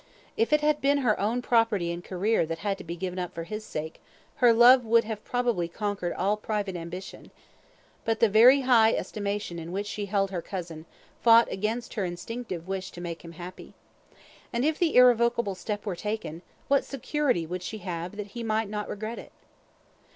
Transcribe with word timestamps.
If 0.35 0.51
it 0.51 0.61
had 0.61 0.81
been 0.81 0.97
her 1.05 1.19
own 1.19 1.43
property 1.43 1.91
and 1.91 2.03
career 2.03 2.43
that 2.47 2.57
had 2.57 2.79
to 2.79 2.83
be 2.83 2.95
given 2.95 3.19
up 3.19 3.35
for 3.35 3.43
his 3.43 3.63
sake, 3.63 4.01
her 4.37 4.51
love 4.51 4.83
would 4.83 5.03
have 5.03 5.23
probably 5.23 5.67
conquered 5.67 6.13
all 6.13 6.37
private 6.37 6.75
ambition; 6.75 7.29
but 8.03 8.19
the 8.19 8.27
very 8.27 8.61
high 8.61 8.93
estimation 8.95 9.59
in 9.59 9.71
which 9.71 9.85
she 9.85 10.07
held 10.07 10.31
her 10.31 10.41
cousin, 10.41 10.87
fought 11.21 11.51
against 11.51 11.93
her 11.93 12.03
instinctive 12.03 12.67
wish 12.67 12.89
to 12.93 12.99
make 12.99 13.21
him 13.23 13.33
happy. 13.33 13.75
And 14.51 14.65
if 14.65 14.79
the 14.79 14.95
irrevocable 14.95 15.53
step 15.53 15.85
were 15.85 15.95
taken, 15.95 16.41
what 16.67 16.83
security 16.83 17.45
would 17.45 17.61
she 17.61 17.77
have 17.77 18.15
that 18.15 18.27
he 18.33 18.41
might 18.41 18.69
not 18.69 18.89
regret 18.89 19.19
it? 19.19 19.31